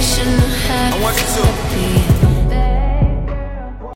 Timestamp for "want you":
1.02-2.12